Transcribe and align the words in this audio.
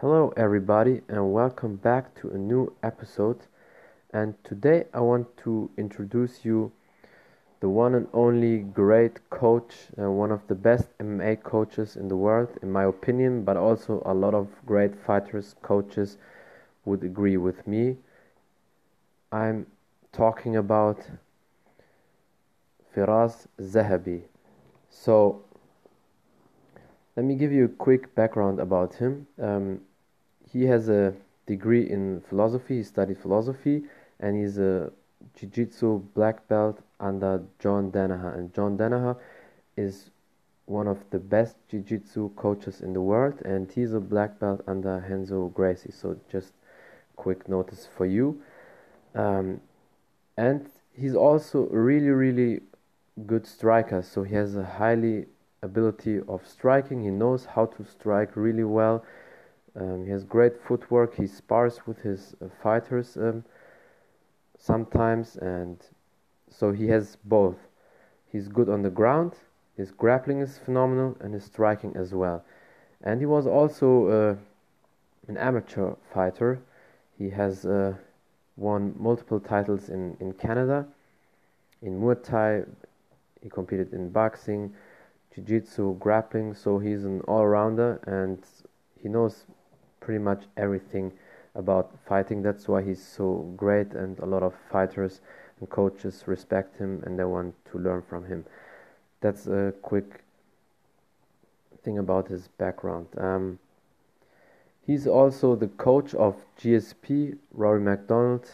Hello, 0.00 0.32
everybody, 0.34 1.02
and 1.10 1.30
welcome 1.30 1.76
back 1.76 2.14
to 2.22 2.30
a 2.30 2.38
new 2.38 2.72
episode. 2.82 3.40
And 4.14 4.32
today 4.44 4.86
I 4.94 5.00
want 5.00 5.36
to 5.44 5.68
introduce 5.76 6.42
you 6.42 6.72
the 7.60 7.68
one 7.68 7.94
and 7.94 8.08
only 8.14 8.60
great 8.60 9.28
coach, 9.28 9.74
uh, 10.00 10.10
one 10.10 10.32
of 10.32 10.40
the 10.48 10.54
best 10.54 10.88
MMA 11.00 11.42
coaches 11.42 11.96
in 11.96 12.08
the 12.08 12.16
world, 12.16 12.48
in 12.62 12.72
my 12.72 12.84
opinion, 12.84 13.44
but 13.44 13.58
also 13.58 14.02
a 14.06 14.14
lot 14.14 14.32
of 14.32 14.48
great 14.64 14.96
fighters, 14.96 15.54
coaches 15.60 16.16
would 16.86 17.04
agree 17.04 17.36
with 17.36 17.66
me. 17.66 17.98
I'm 19.30 19.66
talking 20.12 20.56
about 20.56 21.06
Firas 22.96 23.48
Zahabi. 23.60 24.22
So, 24.88 25.44
let 27.16 27.26
me 27.26 27.34
give 27.34 27.52
you 27.52 27.66
a 27.66 27.68
quick 27.68 28.14
background 28.14 28.60
about 28.60 28.94
him. 28.94 29.26
Um, 29.38 29.80
he 30.52 30.64
has 30.64 30.88
a 30.88 31.14
degree 31.46 31.88
in 31.88 32.22
philosophy, 32.28 32.78
he 32.78 32.82
studied 32.82 33.18
philosophy, 33.18 33.82
and 34.18 34.36
he's 34.36 34.58
a 34.58 34.92
jiu 35.34 35.48
jitsu 35.48 35.98
black 36.14 36.46
belt 36.48 36.80
under 36.98 37.42
John 37.58 37.90
Danaher. 37.90 38.36
And 38.36 38.52
John 38.54 38.76
Danaher 38.76 39.16
is 39.76 40.10
one 40.66 40.86
of 40.86 40.98
the 41.10 41.18
best 41.18 41.56
jiu 41.68 41.80
jitsu 41.80 42.30
coaches 42.36 42.80
in 42.80 42.92
the 42.92 43.00
world, 43.00 43.40
and 43.44 43.70
he's 43.70 43.92
a 43.92 44.00
black 44.00 44.38
belt 44.38 44.62
under 44.66 45.04
Renzo 45.08 45.48
Gracie. 45.48 45.92
So, 45.92 46.16
just 46.30 46.52
quick 47.16 47.48
notice 47.48 47.88
for 47.96 48.06
you. 48.06 48.40
Um, 49.14 49.60
and 50.36 50.68
he's 50.92 51.14
also 51.14 51.66
really, 51.66 52.10
really 52.10 52.60
good 53.26 53.46
striker. 53.46 54.02
So, 54.02 54.22
he 54.22 54.34
has 54.36 54.56
a 54.56 54.64
highly 54.64 55.26
ability 55.62 56.20
of 56.28 56.46
striking. 56.46 57.02
He 57.02 57.10
knows 57.10 57.44
how 57.44 57.66
to 57.66 57.84
strike 57.84 58.36
really 58.36 58.64
well. 58.64 59.04
Um, 59.76 60.04
he 60.04 60.10
has 60.10 60.24
great 60.24 60.60
footwork. 60.60 61.14
He 61.14 61.26
spars 61.26 61.80
with 61.86 62.00
his 62.02 62.34
uh, 62.42 62.48
fighters 62.62 63.16
um, 63.16 63.44
sometimes, 64.58 65.36
and 65.36 65.78
so 66.48 66.72
he 66.72 66.88
has 66.88 67.16
both. 67.24 67.56
He's 68.30 68.48
good 68.48 68.68
on 68.68 68.82
the 68.82 68.90
ground. 68.90 69.34
His 69.76 69.90
grappling 69.90 70.40
is 70.40 70.58
phenomenal, 70.58 71.16
and 71.20 71.32
his 71.32 71.44
striking 71.44 71.94
as 71.96 72.12
well. 72.14 72.44
And 73.02 73.20
he 73.20 73.26
was 73.26 73.46
also 73.46 74.08
uh, 74.08 74.36
an 75.28 75.36
amateur 75.38 75.94
fighter. 76.12 76.60
He 77.16 77.30
has 77.30 77.64
uh, 77.64 77.94
won 78.56 78.94
multiple 78.98 79.40
titles 79.40 79.88
in, 79.88 80.16
in 80.20 80.32
Canada, 80.32 80.86
in 81.80 82.00
Muay 82.00 82.22
Thai. 82.22 82.64
He 83.40 83.48
competed 83.48 83.92
in 83.94 84.10
boxing, 84.10 84.74
jiu-jitsu, 85.34 85.96
grappling. 85.98 86.54
So 86.54 86.78
he's 86.78 87.04
an 87.04 87.20
all-rounder, 87.22 88.00
and 88.06 88.44
he 89.00 89.08
knows 89.08 89.46
pretty 90.00 90.18
much 90.18 90.44
everything 90.56 91.12
about 91.54 91.96
fighting. 92.08 92.42
That's 92.42 92.68
why 92.68 92.82
he's 92.82 93.04
so 93.04 93.52
great, 93.56 93.92
and 93.92 94.18
a 94.18 94.26
lot 94.26 94.42
of 94.42 94.54
fighters 94.70 95.20
and 95.60 95.68
coaches 95.68 96.24
respect 96.26 96.78
him 96.78 97.02
and 97.06 97.18
they 97.18 97.24
want 97.24 97.54
to 97.70 97.78
learn 97.78 98.02
from 98.02 98.24
him. 98.24 98.44
That's 99.20 99.46
a 99.46 99.74
quick 99.82 100.24
thing 101.82 101.98
about 101.98 102.28
his 102.28 102.48
background. 102.48 103.06
Um, 103.16 103.58
he's 104.86 105.06
also 105.06 105.54
the 105.54 105.68
coach 105.68 106.14
of 106.14 106.36
GSP, 106.58 107.36
Rory 107.52 107.80
MacDonald, 107.80 108.50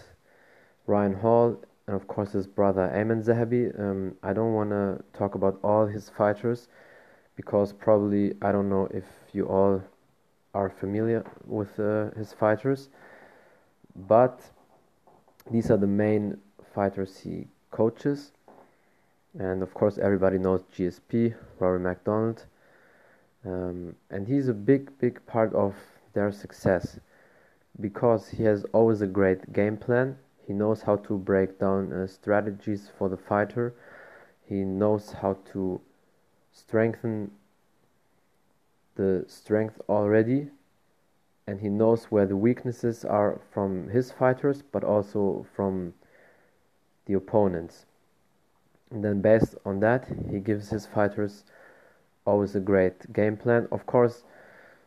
Ryan 0.86 1.14
Hall, 1.14 1.60
and 1.86 1.94
of 1.94 2.08
course 2.08 2.32
his 2.32 2.46
brother 2.46 2.90
Ayman 2.94 3.24
Zahabi. 3.24 3.78
Um, 3.78 4.16
I 4.22 4.32
don't 4.32 4.54
want 4.54 4.70
to 4.70 5.02
talk 5.16 5.34
about 5.34 5.58
all 5.62 5.86
his 5.86 6.08
fighters 6.08 6.68
because 7.36 7.72
probably 7.72 8.34
I 8.42 8.50
don't 8.50 8.68
know 8.68 8.88
if 8.92 9.04
you 9.32 9.46
all 9.46 9.82
are 10.56 10.70
familiar 10.70 11.22
with 11.44 11.78
uh, 11.78 12.10
his 12.16 12.32
fighters, 12.32 12.88
but 13.94 14.40
these 15.50 15.70
are 15.70 15.76
the 15.76 15.86
main 15.86 16.38
fighters 16.74 17.18
he 17.18 17.46
coaches. 17.70 18.32
And 19.38 19.62
of 19.62 19.74
course, 19.74 19.98
everybody 19.98 20.38
knows 20.38 20.62
GSP, 20.74 21.34
Rory 21.60 21.78
MacDonald. 21.78 22.46
Um, 23.44 23.96
and 24.10 24.26
he's 24.26 24.48
a 24.48 24.54
big, 24.54 24.98
big 24.98 25.24
part 25.26 25.52
of 25.54 25.74
their 26.14 26.32
success 26.32 26.98
because 27.78 28.28
he 28.28 28.44
has 28.44 28.64
always 28.72 29.02
a 29.02 29.06
great 29.06 29.52
game 29.52 29.76
plan. 29.76 30.16
He 30.46 30.54
knows 30.54 30.82
how 30.82 30.96
to 30.96 31.18
break 31.18 31.58
down 31.58 31.92
uh, 31.92 32.06
strategies 32.06 32.90
for 32.98 33.10
the 33.10 33.18
fighter. 33.18 33.74
He 34.48 34.64
knows 34.64 35.12
how 35.20 35.36
to 35.52 35.80
strengthen 36.52 37.32
the 38.96 39.24
strength 39.28 39.80
already 39.88 40.48
and 41.46 41.60
he 41.60 41.68
knows 41.68 42.06
where 42.06 42.26
the 42.26 42.36
weaknesses 42.36 43.04
are 43.04 43.40
from 43.52 43.88
his 43.88 44.10
fighters 44.10 44.62
but 44.72 44.82
also 44.82 45.46
from 45.54 45.94
the 47.06 47.14
opponents. 47.14 47.86
And 48.90 49.04
then 49.04 49.20
based 49.20 49.54
on 49.64 49.80
that 49.80 50.08
he 50.30 50.40
gives 50.40 50.70
his 50.70 50.86
fighters 50.86 51.44
always 52.24 52.54
a 52.56 52.60
great 52.60 53.12
game 53.12 53.36
plan. 53.36 53.68
Of 53.70 53.86
course 53.86 54.24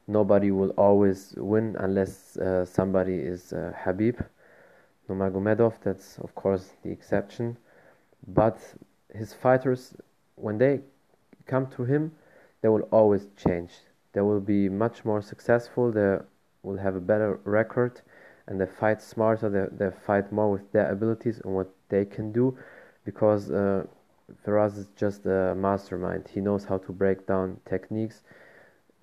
nobody 0.08 0.52
will 0.52 0.72
always 0.72 1.34
win 1.38 1.76
unless 1.80 2.36
uh, 2.38 2.66
somebody 2.66 3.16
is 3.16 3.54
uh, 3.54 3.74
Khabib 3.84 4.26
Nurmagomedov. 5.08 5.76
That's 5.84 6.18
of 6.18 6.36
course 6.36 6.72
the 6.84 6.92
exception. 6.92 7.58
But 8.28 8.60
his 9.14 9.34
fighters 9.34 9.94
when 10.36 10.58
they 10.58 10.82
come 11.46 11.68
to 11.68 11.84
him 11.86 12.12
they 12.62 12.68
will 12.70 12.88
always 12.92 13.28
change 13.38 13.72
they 14.14 14.22
will 14.22 14.40
be 14.40 14.70
much 14.70 15.06
more 15.06 15.22
successful, 15.22 15.92
they 15.92 16.18
will 16.64 16.78
have 16.78 16.96
a 16.96 17.00
better 17.00 17.40
record, 17.44 18.02
and 18.48 18.60
they 18.60 18.66
fight 18.66 19.02
smarter, 19.02 19.50
they, 19.50 19.86
they 19.86 19.92
fight 20.06 20.32
more 20.32 20.52
with 20.52 20.72
their 20.72 20.92
abilities 20.92 21.40
and 21.44 21.54
what 21.54 21.70
they 21.90 22.06
can 22.06 22.32
do 22.32 22.58
because 23.06 23.52
uh, 23.52 23.86
Firas 24.46 24.78
is 24.78 24.88
just 24.96 25.26
a 25.26 25.56
mastermind. 25.56 26.28
He 26.34 26.40
knows 26.40 26.66
how 26.66 26.78
to 26.80 26.92
break 26.92 27.26
down 27.26 27.60
techniques 27.68 28.24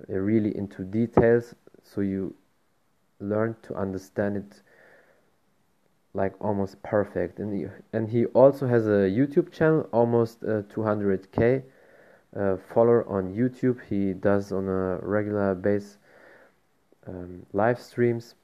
uh, 0.08 0.14
really 0.14 0.56
into 0.56 0.84
details 0.84 1.54
so 1.82 2.00
you 2.00 2.34
learn 3.20 3.56
to 3.62 3.74
understand 3.74 4.36
it 4.36 4.62
like 6.12 6.34
almost 6.40 6.82
perfect 6.82 7.38
and 7.38 7.54
he, 7.54 7.66
and 7.92 8.08
he 8.08 8.26
also 8.26 8.66
has 8.66 8.86
a 8.86 9.08
YouTube 9.18 9.52
channel 9.52 9.88
almost 9.92 10.42
uh, 10.42 10.62
200k 10.74 11.62
uh, 12.38 12.56
follower 12.72 13.06
on 13.08 13.34
YouTube. 13.34 13.78
He 13.88 14.12
does 14.12 14.52
on 14.52 14.68
a 14.68 14.98
regular 14.98 15.54
base 15.54 15.98
um, 17.06 17.46
live 17.52 17.80
streams, 17.80 18.34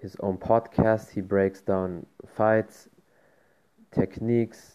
his 0.00 0.16
own 0.20 0.38
podcast. 0.38 1.10
He 1.10 1.20
breaks 1.20 1.60
down 1.60 2.06
fights, 2.26 2.88
techniques, 3.92 4.72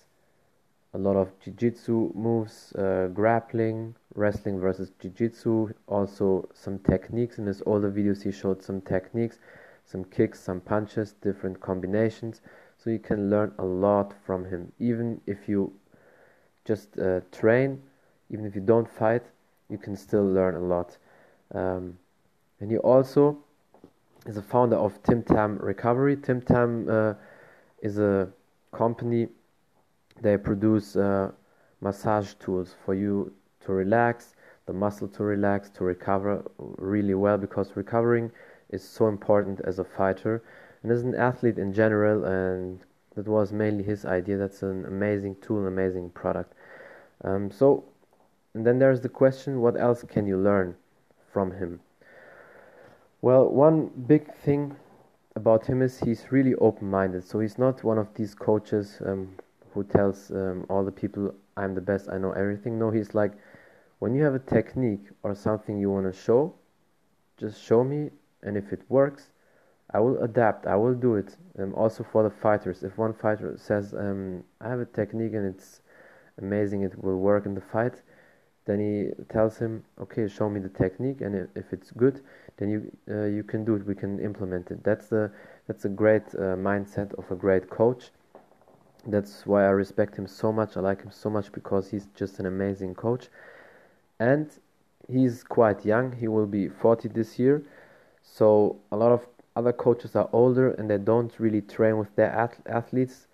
a 0.94 0.98
lot 0.98 1.16
of 1.16 1.32
jiu-jitsu 1.40 2.12
moves, 2.14 2.74
uh, 2.74 3.10
grappling, 3.14 3.96
wrestling 4.16 4.60
versus 4.60 4.92
jiu-jitsu. 5.00 5.74
Also 5.88 6.50
some 6.54 6.80
techniques. 6.80 7.38
In 7.38 7.46
his 7.46 7.62
older 7.66 7.92
videos, 7.92 8.24
he 8.24 8.32
showed 8.32 8.62
some 8.62 8.82
techniques, 8.82 9.40
some 9.86 10.04
kicks, 10.04 10.40
some 10.40 10.60
punches, 10.60 11.14
different 11.14 11.60
combinations. 11.62 12.42
So 12.78 12.90
you 12.90 13.00
can 13.00 13.30
learn 13.30 13.54
a 13.58 13.64
lot 13.64 14.14
from 14.26 14.46
him, 14.46 14.72
even 14.80 15.22
if 15.26 15.48
you 15.48 15.74
just 16.66 16.98
uh, 17.00 17.22
train, 17.32 17.82
even 18.30 18.46
if 18.46 18.56
you 18.56 18.62
don't 18.62 18.90
fight, 18.90 19.24
you 19.70 19.78
can 19.78 19.96
still 19.96 20.26
learn 20.26 20.56
a 20.56 20.60
lot. 20.60 20.98
Um, 21.54 21.98
and 22.60 22.72
he 22.72 22.78
also 22.78 23.38
is 24.26 24.38
a 24.38 24.42
founder 24.42 24.76
of 24.76 25.02
Tim 25.04 25.24
Tam 25.24 25.58
Recovery. 25.58 26.16
Tim 26.16 26.42
Tam 26.42 26.88
uh, 26.90 27.14
is 27.82 27.98
a 27.98 28.30
company. 28.72 29.28
They 30.22 30.38
produce 30.38 30.96
uh, 30.96 31.32
massage 31.82 32.34
tools 32.36 32.76
for 32.86 32.94
you 32.94 33.34
to 33.66 33.74
relax, 33.74 34.36
the 34.68 34.74
muscle 34.74 35.08
to 35.08 35.24
relax, 35.24 35.70
to 35.72 35.84
recover 35.84 36.44
really 36.58 37.16
well 37.16 37.38
because 37.38 37.76
recovering 37.76 38.32
is 38.70 38.88
so 38.88 39.08
important 39.08 39.60
as 39.62 39.80
a 39.80 39.84
fighter 39.84 40.44
and 40.84 40.92
as 40.92 41.02
an 41.02 41.16
athlete 41.16 41.58
in 41.58 41.74
general 41.74 42.26
and 42.26 42.80
that 43.16 43.28
was 43.28 43.52
mainly 43.52 43.84
his 43.84 44.06
idea. 44.06 44.38
That's 44.38 44.64
an 44.64 44.86
amazing 44.86 45.36
tool, 45.42 45.68
amazing 45.68 46.10
product. 46.12 46.54
Um, 47.24 47.52
so, 47.52 47.84
and 48.54 48.66
then 48.66 48.80
there's 48.80 49.02
the 49.02 49.10
question 49.10 49.62
what 49.62 49.80
else 49.80 50.04
can 50.04 50.26
you 50.26 50.38
learn 50.38 50.76
from 51.32 51.52
him? 51.52 51.80
Well, 53.22 53.50
one 53.50 53.92
big 54.08 54.34
thing 54.34 54.76
about 55.36 55.66
him 55.66 55.82
is 55.82 56.00
he's 56.00 56.32
really 56.32 56.56
open 56.56 56.90
minded. 56.90 57.24
So, 57.24 57.40
he's 57.40 57.58
not 57.58 57.84
one 57.84 57.98
of 57.98 58.14
these 58.16 58.34
coaches 58.34 59.02
um, 59.06 59.36
who 59.74 59.84
tells 59.84 60.32
um, 60.32 60.66
all 60.70 60.84
the 60.84 60.92
people, 60.92 61.34
I'm 61.58 61.76
the 61.76 61.82
best, 61.82 62.10
I 62.10 62.18
know 62.18 62.32
everything. 62.32 62.80
No, 62.80 62.90
he's 62.92 63.14
like, 63.14 63.34
when 64.00 64.16
you 64.16 64.24
have 64.24 64.34
a 64.34 64.40
technique 64.40 65.06
or 65.24 65.36
something 65.36 65.78
you 65.78 65.92
want 65.92 66.12
to 66.12 66.20
show, 66.20 66.56
just 67.38 67.64
show 67.64 67.84
me, 67.84 68.10
and 68.42 68.58
if 68.58 68.74
it 68.74 68.82
works, 68.90 69.30
I 69.94 70.00
will 70.00 70.22
adapt. 70.24 70.68
I 70.68 70.76
will 70.76 70.94
do 70.94 71.16
it. 71.16 71.36
Um, 71.60 71.74
also 71.76 72.04
for 72.04 72.24
the 72.24 72.30
fighters, 72.30 72.84
if 72.84 72.98
one 72.98 73.14
fighter 73.14 73.58
says, 73.58 73.94
um, 73.94 74.44
"I 74.62 74.70
have 74.70 74.80
a 74.80 74.86
technique 74.86 75.34
and 75.34 75.46
it's 75.46 75.82
amazing, 76.38 76.84
it 76.84 77.04
will 77.04 77.20
work 77.20 77.46
in 77.46 77.56
the 77.56 77.62
fight," 77.62 78.02
then 78.66 78.80
he 78.80 79.12
tells 79.30 79.58
him, 79.58 79.84
"Okay, 80.00 80.28
show 80.28 80.50
me 80.50 80.60
the 80.60 80.70
technique, 80.70 81.22
and 81.22 81.50
if 81.56 81.74
it's 81.74 81.92
good, 81.92 82.22
then 82.58 82.70
you 82.70 82.92
uh, 83.10 83.24
you 83.24 83.44
can 83.44 83.66
do 83.66 83.76
it. 83.76 83.86
We 83.86 83.96
can 83.96 84.20
implement 84.20 84.72
it." 84.72 84.84
That's 84.84 85.08
the 85.08 85.32
that's 85.68 85.86
a 85.86 85.90
great 85.90 86.28
uh, 86.36 86.56
mindset 86.56 87.14
of 87.16 87.30
a 87.32 87.36
great 87.36 87.70
coach. 87.70 88.12
That's 89.06 89.46
why 89.46 89.66
I 89.66 89.72
respect 89.72 90.16
him 90.16 90.28
so 90.28 90.52
much. 90.54 90.78
I 90.78 90.80
like 90.80 91.02
him 91.02 91.12
so 91.12 91.30
much 91.30 91.52
because 91.52 91.90
he's 91.90 92.08
just 92.16 92.40
an 92.40 92.46
amazing 92.46 92.96
coach, 92.96 93.30
and 94.20 94.50
he's 95.08 95.44
quite 95.44 95.84
young. 95.86 96.14
He 96.14 96.28
will 96.28 96.48
be 96.48 96.70
40 96.70 97.10
this 97.10 97.40
year, 97.40 97.64
so 98.22 98.78
a 98.92 98.96
lot 98.96 99.12
of 99.12 99.28
other 99.56 99.74
coaches 99.74 100.16
are 100.16 100.30
older 100.32 100.72
and 100.72 100.90
they 100.90 100.98
don't 100.98 101.40
really 101.40 101.62
train 101.62 101.98
with 101.98 102.16
their 102.16 102.32
ath- 102.32 102.62
athletes 102.66 103.28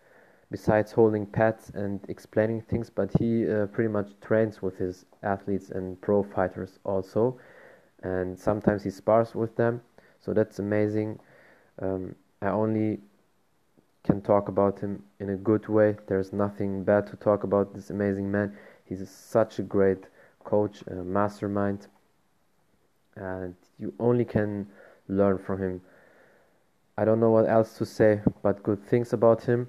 besides 0.49 0.91
holding 0.91 1.25
pads 1.25 1.71
and 1.75 1.99
explaining 2.07 2.61
things, 2.61 2.89
but 2.89 3.11
he 3.19 3.49
uh, 3.49 3.65
pretty 3.67 3.89
much 3.89 4.11
trains 4.21 4.61
with 4.61 4.77
his 4.77 5.05
athletes 5.23 5.69
and 5.69 5.99
pro 6.01 6.23
fighters 6.23 6.79
also, 6.85 7.37
and 8.03 8.39
sometimes 8.39 8.83
he 8.83 8.89
spars 8.89 9.35
with 9.35 9.55
them. 9.57 9.81
So 10.19 10.33
that's 10.33 10.59
amazing. 10.59 11.19
Um, 11.81 12.15
I 12.41 12.47
only 12.47 12.99
can 14.03 14.21
talk 14.21 14.47
about 14.47 14.79
him 14.79 15.03
in 15.19 15.29
a 15.29 15.35
good 15.35 15.67
way. 15.67 15.97
There's 16.07 16.31
nothing 16.31 16.83
bad 16.83 17.07
to 17.07 17.17
talk 17.17 17.43
about 17.43 17.73
this 17.73 17.89
amazing 17.89 18.31
man. 18.31 18.55
He's 18.85 19.09
such 19.09 19.59
a 19.59 19.63
great 19.63 20.05
coach, 20.45 20.81
a 20.87 20.95
mastermind, 20.95 21.87
and 23.17 23.53
you 23.77 23.93
only 23.99 24.23
can 24.23 24.67
learn 25.09 25.37
from 25.37 25.61
him. 25.61 25.81
I 26.97 27.05
don't 27.05 27.19
know 27.19 27.29
what 27.31 27.47
else 27.47 27.77
to 27.77 27.85
say, 27.85 28.21
but 28.41 28.63
good 28.63 28.83
things 28.83 29.13
about 29.13 29.43
him 29.43 29.67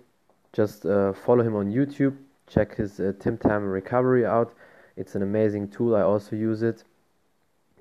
just 0.52 0.86
uh, 0.86 1.12
follow 1.12 1.44
him 1.44 1.54
on 1.54 1.70
YouTube. 1.70 2.16
Check 2.46 2.76
his 2.76 3.00
uh, 3.00 3.12
Tim 3.20 3.38
Tam 3.38 3.64
Recovery 3.64 4.24
out. 4.24 4.54
It's 4.96 5.14
an 5.14 5.22
amazing 5.22 5.68
tool. 5.68 5.94
I 5.94 6.02
also 6.02 6.36
use 6.36 6.62
it. 6.62 6.84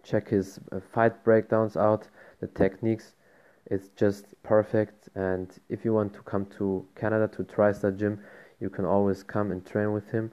Check 0.04 0.30
his 0.30 0.60
uh, 0.72 0.80
fight 0.94 1.24
breakdowns 1.24 1.78
out. 1.78 2.08
The 2.40 2.48
techniques. 2.48 3.14
It's 3.66 3.90
just 3.96 4.26
perfect. 4.44 5.10
And 5.16 5.50
if 5.70 5.84
you 5.84 5.94
want 5.94 6.14
to 6.14 6.22
come 6.22 6.46
to 6.58 6.86
Canada 6.96 7.28
to 7.36 7.44
TriStar 7.44 7.98
Gym, 7.98 8.20
you 8.60 8.70
can 8.70 8.86
always 8.86 9.24
come 9.24 9.52
and 9.52 9.66
train 9.66 9.92
with 9.92 10.12
him. 10.12 10.32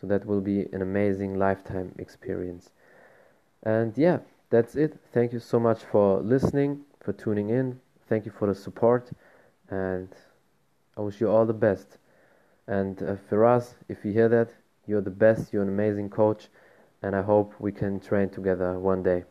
So 0.00 0.06
that 0.08 0.26
will 0.26 0.40
be 0.40 0.66
an 0.72 0.82
amazing 0.82 1.38
lifetime 1.38 1.94
experience. 1.98 2.70
And 3.62 3.96
yeah, 3.96 4.18
that's 4.50 4.76
it. 4.76 4.98
Thank 5.12 5.32
you 5.32 5.40
so 5.40 5.58
much 5.58 5.82
for 5.82 6.20
listening, 6.20 6.82
for 7.00 7.12
tuning 7.12 7.50
in. 7.50 7.80
Thank 8.08 8.24
you 8.24 8.32
for 8.32 8.46
the 8.46 8.54
support. 8.54 9.10
And 9.68 10.08
I 10.96 11.00
wish 11.02 11.20
you 11.20 11.30
all 11.30 11.46
the 11.46 11.52
best. 11.52 11.98
And 12.66 13.02
uh, 13.02 13.16
Firas, 13.30 13.74
if 13.88 14.04
you 14.04 14.12
hear 14.12 14.28
that, 14.28 14.50
you're 14.86 15.00
the 15.00 15.10
best, 15.10 15.52
you're 15.52 15.62
an 15.62 15.68
amazing 15.68 16.10
coach, 16.10 16.48
and 17.02 17.14
I 17.14 17.22
hope 17.22 17.54
we 17.58 17.72
can 17.72 18.00
train 18.00 18.30
together 18.30 18.78
one 18.78 19.02
day. 19.02 19.24